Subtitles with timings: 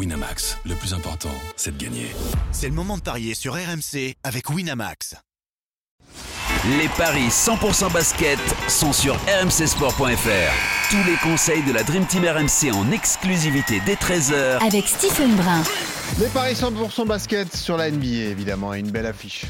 [0.00, 2.06] Winamax, le plus important, c'est de gagner.
[2.52, 5.14] C'est le moment de parier sur RMC avec Winamax.
[6.78, 10.90] Les paris 100% basket sont sur rmcsport.fr.
[10.90, 15.62] Tous les conseils de la Dream Team RMC en exclusivité dès 13h avec Stephen Brun.
[16.18, 19.44] Les paris 100% basket sur la NBA, évidemment, et une belle affiche.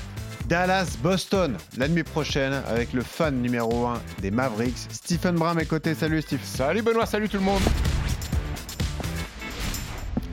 [0.48, 5.94] Dallas-Boston, la nuit prochaine, avec le fan numéro 1 des Mavericks, Stephen Brun, mes côtés.
[5.94, 6.40] Salut Steve.
[6.42, 7.62] Salut Benoît, salut tout le monde.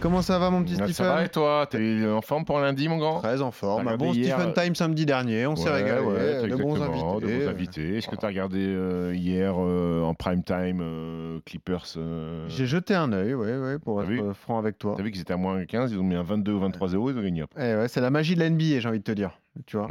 [0.07, 2.87] Comment ça va, mon petit Stephen Ça va et toi T'es en forme pour lundi,
[2.87, 3.89] mon grand Très en forme.
[3.89, 6.01] Un bon hier, Stephen euh, Time samedi dernier, on s'est Ouais, régalé.
[6.01, 7.25] ouais, de bons invités.
[7.27, 7.97] de bons invités.
[7.97, 12.67] Est-ce que tu as regardé euh, hier euh, en prime time euh, Clippers euh, J'ai
[12.67, 14.93] jeté un œil, ouais, ouais, pour être franc avec toi.
[14.95, 17.17] T'as vu qu'ils étaient à moins 15, ils ont mis un 22 ou 23-0, ils
[17.17, 17.43] ont gagné.
[17.57, 19.37] Eh ouais, c'est la magie de la NBA, j'ai envie de te dire.
[19.65, 19.89] Tu vois.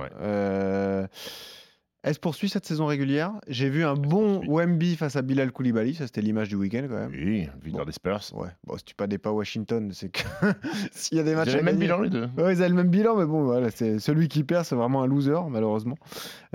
[2.07, 3.33] Elle se poursuit cette saison régulière.
[3.49, 4.41] J'ai vu un bon.
[4.47, 5.93] Wemby face à Bilal Koulibaly.
[5.97, 7.11] Ça, c'était l'image du week-end quand même.
[7.11, 7.85] Oui, victoire Bon.
[7.85, 8.21] des Spurs.
[8.35, 8.49] Ouais.
[8.65, 10.21] Bon, si tu pas des pas Washington, c'est que
[10.93, 12.29] s'il y a des Ils matchs avaient à le même bilan les deux.
[12.39, 15.03] Ouais, ils avaient le même bilan, mais bon, voilà, c'est celui qui perd, c'est vraiment
[15.03, 15.97] un loser, malheureusement.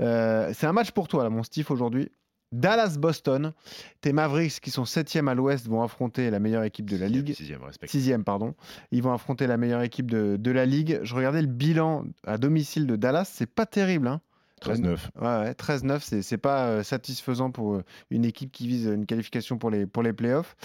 [0.00, 2.08] Euh, c'est un match pour toi, là, mon Steve, aujourd'hui.
[2.52, 3.52] Dallas-Boston.
[4.00, 7.34] Tes Mavericks, qui sont 7e à l'ouest, vont affronter la meilleure équipe de la ligue.
[7.34, 7.88] Sixième, respect.
[7.88, 8.54] Sixième, pardon.
[8.90, 11.00] Ils vont affronter la meilleure équipe de, de la ligue.
[11.02, 14.08] Je regardais le bilan à domicile de Dallas, c'est pas terrible.
[14.08, 14.20] Hein
[14.62, 15.10] 13-9.
[15.20, 19.06] Ouais, ouais, 13-9, c'est- c'est pas euh, satisfaisant pour euh, une équipe qui vise une
[19.06, 20.56] qualification pour les, pour les playoffs.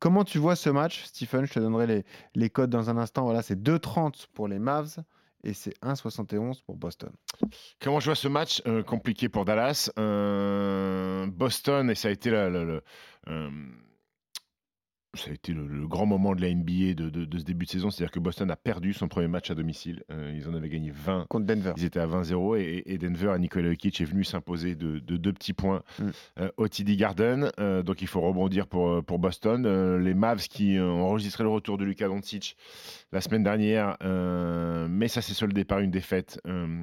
[0.00, 1.46] Comment tu vois ce match, Stephen?
[1.46, 3.24] Je te donnerai les, les codes dans un instant.
[3.24, 4.96] Voilà, c'est 2,30 pour les Mavs
[5.44, 7.10] et c'est 1,71 pour Boston.
[7.80, 9.90] Comment je vois ce match Euh, compliqué pour Dallas?
[9.98, 12.80] Euh, Boston, et ça a été la- la- la-
[13.28, 13.50] euh,
[15.16, 17.64] ça a été le, le grand moment de la NBA de, de- de ce début
[17.66, 17.90] de saison.
[17.90, 20.02] C'est-à-dire que Boston a perdu son premier match à domicile.
[20.10, 21.72] Euh, ils en avaient gagné 20 Contre Denver.
[21.76, 25.16] Ils étaient à 20-0 et, et Denver, à Nikola Jokic, est venu s'imposer de, de
[25.16, 26.04] deux petits points Mm.
[26.40, 27.50] euh, au TD Garden.
[27.58, 29.66] Euh, donc il faut rebondir pour, pour Boston.
[29.98, 32.56] Les Mavs qui ont enregistré le retour de Luka Doncic
[33.12, 33.96] la semaine dernière,
[34.88, 36.40] mais ça s'est soldé par une défaite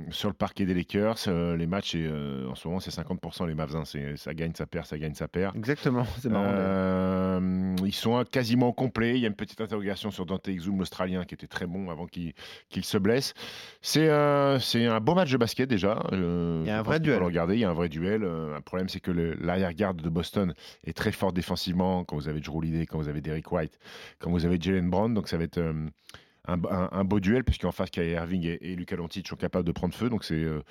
[0.10, 1.18] sur le parquet des Lakers.
[1.58, 2.08] Les matchs, et,
[2.50, 3.76] en ce moment, c'est 50% les Mavs.
[3.76, 3.84] hein.
[4.16, 5.56] Ça gagne, ça perd, ça gagne, ça perd.
[5.58, 7.42] Exactement, c'est marrant.
[7.86, 9.16] ils sont quasiment complets.
[9.16, 12.08] Il y a une petite interrogation sur Dante Exum, l'Australien, qui était très bon avant
[12.08, 12.34] qu'il
[12.84, 13.34] se blesse.
[13.82, 16.04] C'est euh, c'est un beau match de basket déjà.
[16.12, 17.22] Euh, Il y a un vrai duel.
[17.24, 18.24] regarder, il y a un vrai duel.
[18.24, 20.54] Euh, un problème, c'est que l'arrière-garde de Boston
[20.86, 22.04] est très fort défensivement.
[22.04, 23.80] Quand vous avez Drew Holiday, quand vous avez Derrick White,
[24.20, 25.88] quand vous avez Jalen Brown, donc ça va être euh,
[26.48, 29.66] un, un- un beau duel, puisqu'en face, Kyrie Irving et, et Luka Doncic sont capables
[29.66, 30.10] de prendre feu.
[30.10, 30.62] Donc c'est euh,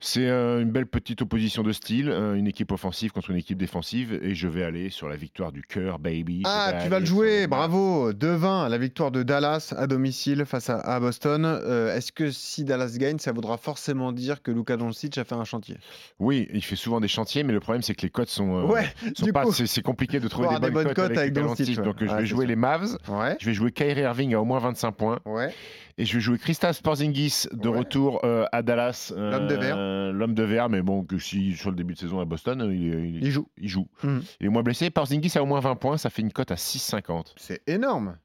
[0.00, 3.58] c'est euh, une belle petite opposition de style, euh, une équipe offensive contre une équipe
[3.58, 6.42] défensive, et je vais aller sur la victoire du cœur, baby.
[6.44, 8.12] Ah, tu vas le jouer, bravo.
[8.12, 11.44] 2-20, la victoire de Dallas à domicile face à, à Boston.
[11.44, 15.34] Euh, Est-ce que si Dallas gagne, ça voudra forcément dire que Luka Doncic a fait
[15.34, 15.76] un chantier?
[16.20, 18.66] Oui, il fait souvent des chantiers, mais le problème c'est que les cotes sont, euh,
[18.66, 19.44] Ouais, sont pas.
[19.50, 21.84] C'est compliqué de trouver des bonnes, des bonnes cotes avec Luka Doncic, ouais.
[21.84, 22.48] Donc je Ouais, vais jouer sûr.
[22.48, 22.96] les Mavs.
[23.40, 25.18] Je vais jouer Kyrie Irving à au moins 25 points.
[25.26, 25.52] Ouais.
[25.98, 27.78] Et je vais jouer Kristaps Porzingis de Ouais.
[27.78, 29.12] retour euh, à Dallas.
[29.16, 29.76] euh, L'homme de verre.
[30.12, 32.74] L'homme de verre, mais bon, que si sur le début de saison à Boston, euh,
[32.74, 33.48] il, est- il- Il joue.
[33.58, 33.86] il joue.
[34.02, 34.22] Mhm.
[34.40, 34.90] Il est moins blessé.
[34.90, 37.34] Porzingis a au moins 20 points, ça fait une cote à 6,50.
[37.36, 38.16] C'est énorme.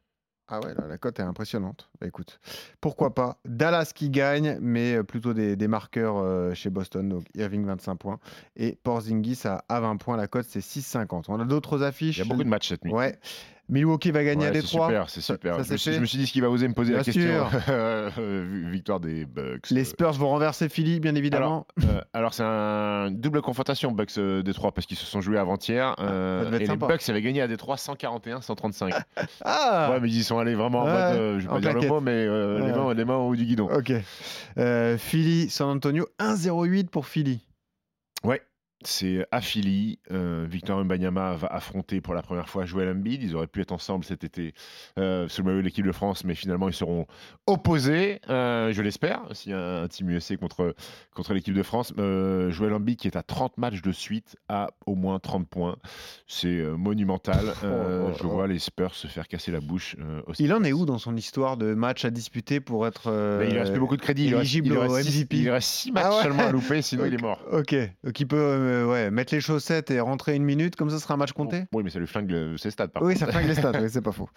[0.54, 1.90] Ah ouais, la, la cote est impressionnante.
[2.02, 2.42] Bah, écoute,
[2.82, 3.40] pourquoi pas.
[3.46, 7.08] Dallas qui gagne, mais plutôt des, des marqueurs euh, chez Boston.
[7.08, 8.20] Donc Irving 25 points
[8.58, 10.18] et Porzingis à, à 20 points.
[10.18, 11.26] La cote c'est 6,50.
[11.30, 12.18] On a d'autres affiches.
[12.18, 12.92] Il y a beaucoup de matchs cette nuit.
[12.92, 13.18] Ouais.
[13.72, 14.88] Milwaukee va gagner Ouais, à c'est Détroit.
[14.88, 15.56] super, c'est Ça- super.
[15.56, 16.74] ça je, s'est me suis, fait je me suis dit ce qu'il va oser me
[16.74, 17.48] poser la question.
[17.70, 18.09] Euh,
[18.70, 19.70] Victoire des Bucks.
[19.72, 21.66] Les Euh, Spurs vont renverser Philly, bien évidemment.
[21.84, 25.96] Euh, alors c'est un double confrontation Bucks euh, Détroit parce qu'ils se sont joués avant-hier
[26.00, 26.88] euh, ça être et sympa.
[26.88, 28.94] les Bucks avaient gagné à Détroit 141 135.
[29.46, 31.74] Ah ouais mais ils y sont allés vraiment en mode euh, je vais pas dire
[31.74, 33.70] le mot mais euh, les, mains, les mains au haut du guidon.
[33.72, 33.94] Ok.
[34.58, 37.40] Euh, Philly, San Antonio, 1-0-8 pour Philly.
[38.24, 38.42] Ouais.
[38.84, 40.00] C'est Philly.
[40.12, 43.22] Euh, Victor Mbanyama va affronter pour la première fois Joel Embiid.
[43.24, 44.53] Ils auraient pu être ensemble cet été
[44.97, 47.06] euh, sous le maillot de l'équipe de France, mais finalement ils seront
[47.47, 50.75] opposés, euh, je l'espère, s'il y a un team USC contre,
[51.14, 51.94] contre l'équipe de France.
[51.97, 55.78] Euh, Joel Embiid qui est à 30 matchs de suite à au moins 30 points.
[56.28, 57.53] C'est monumental.
[57.64, 59.96] Oh, je vois les Spurs se faire casser la bouche.
[60.25, 60.44] aussi.
[60.44, 63.11] Il en est où dans son histoire de match à disputer pour être.
[63.40, 64.26] Mais il reste plus beaucoup de crédit.
[64.26, 65.38] Il reste, il reste six, MVP.
[65.38, 66.23] il reste six matchs Ah ouais?
[66.23, 67.40] seulement à louper, sinon il est mort.
[67.52, 68.38] Ok, donc il peut
[68.72, 71.34] euh, ouais, mettre les chaussettes et rentrer une minute, comme ça ce sera un match
[71.34, 71.64] compté?
[71.73, 72.88] Oui, mais ça lui flingue le- ses stats.
[72.88, 73.26] Par Oui, contre.
[73.26, 74.29] ça flingue les stats, oui, c'est pas faux.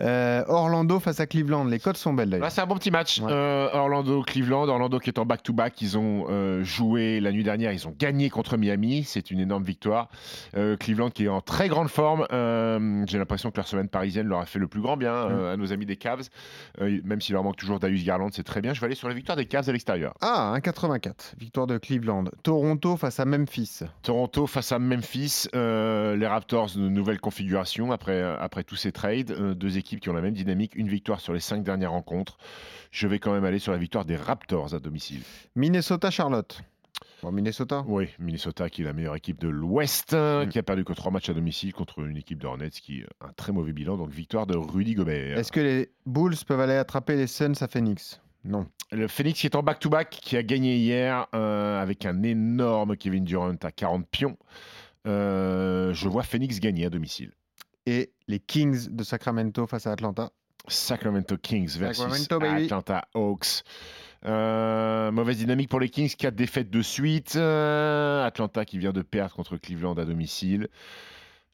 [0.00, 2.52] Euh, Orlando face à Cleveland, les codes sont belles Là, d'ailleurs.
[2.52, 3.20] c'est un bon petit match.
[3.20, 3.30] Ouais.
[3.30, 4.68] Euh, Orlando, Cleveland.
[4.68, 5.80] Orlando qui est en back-to-back.
[5.82, 7.72] Ils ont euh, joué la nuit dernière.
[7.72, 9.04] Ils ont gagné contre Miami.
[9.04, 10.08] C'est une énorme victoire.
[10.56, 12.26] Euh, Cleveland qui est en très grande forme.
[12.32, 15.52] Euh, J'ai l'impression que leur semaine parisienne leur a fait le plus grand bien euh,
[15.52, 16.28] à nos amis des Cavs.
[16.80, 18.72] Euh, même s'il leur manque toujours Darius Garland, c'est très bien.
[18.74, 20.14] Je vais aller sur la victoire des Cavs à l'extérieur.
[20.20, 22.24] Ah, 1,84, victoire de Cleveland.
[22.42, 23.80] Toronto face à Memphis.
[24.02, 29.30] Toronto face à Memphis, euh, les Raptors, une nouvelle configuration après, après tous ces trades.
[29.30, 32.38] Euh, deux équipes qui ont la même dynamique, une victoire sur les cinq dernières rencontres.
[32.90, 35.22] Je vais quand même aller sur la victoire des Raptors à domicile.
[35.56, 36.62] Minnesota-Charlotte.
[37.22, 40.48] Bon, Minnesota Oui, Minnesota qui est la meilleure équipe de l'Ouest, mm.
[40.48, 43.28] qui a perdu que trois matchs à domicile contre une équipe de Hornets qui a
[43.28, 43.96] un très mauvais bilan.
[43.96, 45.38] Donc victoire de Rudy Gobert.
[45.38, 48.20] Est-ce que les Bulls peuvent aller attraper les Suns à Phoenix?
[48.44, 48.66] Non.
[48.90, 53.24] Le Phoenix qui est en back-to-back, qui a gagné hier euh, avec un énorme Kevin
[53.24, 54.36] Durant à 40 pions.
[55.06, 57.32] Euh, je vois Phoenix gagner à domicile.
[57.86, 60.30] Et les Kings de Sacramento face à Atlanta
[60.68, 63.64] Sacramento Kings versus Atlanta Hawks.
[64.24, 67.34] Euh, mauvaise dynamique pour les Kings, 4 défaites de suite.
[67.34, 70.68] Atlanta qui vient de perdre contre Cleveland à domicile.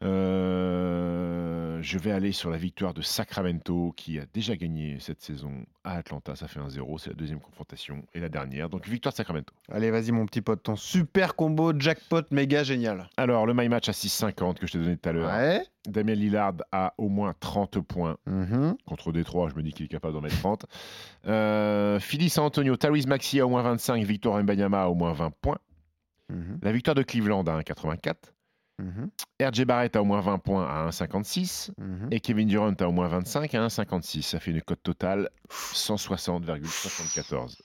[0.04, 5.64] Euh, je vais aller sur la victoire de Sacramento qui a déjà gagné cette saison
[5.84, 6.36] à Atlanta.
[6.36, 8.68] Ça fait un 0 c'est la deuxième confrontation et la dernière.
[8.68, 9.52] Donc victoire de Sacramento.
[9.70, 13.08] Allez, vas-y mon petit pote, ton super combo jackpot méga génial.
[13.16, 15.62] Alors le my match à 6,50 que je t'ai donné tout à l'heure.
[15.86, 18.76] Damien Lillard a au moins 30 points mm-hmm.
[18.84, 19.48] contre Détroit.
[19.48, 20.66] Je me dis qu'il est capable d'en mettre 30.
[21.26, 25.12] Euh, Philly San Antonio, Tyrese Maxi a au moins 25, Victor Mbanyama a au moins
[25.12, 25.58] 20 points.
[26.30, 26.58] Mm-hmm.
[26.62, 28.14] La victoire de Cleveland à 1,84.
[28.78, 29.10] Mhm.
[29.40, 32.08] RJ Barrett a au moins 20 points à 1,56 mhm.
[32.10, 34.22] et Kevin Durant a au moins 25 à 1,56.
[34.22, 37.58] Ça fait une cote totale 160,74.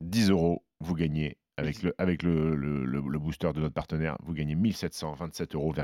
[0.00, 4.54] 10 euros, vous gagnez avec, le, avec le, le, booster de notre partenaire, vous gagnez
[4.54, 5.74] 1727,17 euros.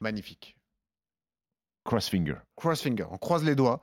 [0.00, 0.56] Magnifique.
[1.90, 2.36] Crossfinger.
[2.54, 3.06] Crossfinger.
[3.10, 3.80] On croise les doigts.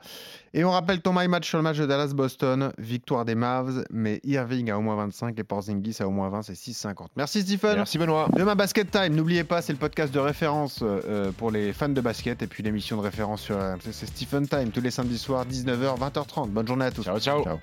[0.53, 2.71] Et on rappelle ton my match sur le match de Dallas-Boston.
[2.77, 6.43] Victoire des Mavs, mais Irving a au moins 25 et Porzingis a au moins 20,
[6.43, 7.07] c'est 6,50.
[7.17, 7.75] Merci Stephen.
[7.75, 8.29] Merci Benoît.
[8.33, 11.99] Demain Basket Time, n'oubliez pas, c'est le podcast de référence euh, pour les fans de
[11.99, 15.99] basket et puis l'émission de référence sur c'est Stephen Time tous les samedis soirs 19h
[15.99, 16.51] 20h30.
[16.51, 17.03] Bonne journée à tous.
[17.03, 17.43] Ciao ciao.
[17.43, 17.57] ciao.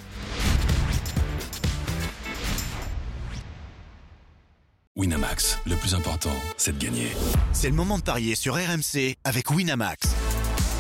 [4.97, 7.09] Winamax, le plus important, c'est de gagner.
[7.53, 10.24] C'est le moment de parier sur RMC avec Winamax.